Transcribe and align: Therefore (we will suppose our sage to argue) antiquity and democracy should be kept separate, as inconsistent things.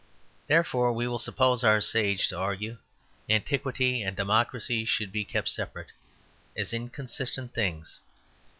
Therefore 0.47 0.91
(we 0.93 1.07
will 1.07 1.19
suppose 1.19 1.63
our 1.63 1.79
sage 1.79 2.27
to 2.29 2.35
argue) 2.39 2.79
antiquity 3.29 4.01
and 4.01 4.17
democracy 4.17 4.83
should 4.83 5.11
be 5.11 5.23
kept 5.23 5.47
separate, 5.47 5.91
as 6.57 6.73
inconsistent 6.73 7.53
things. 7.53 7.99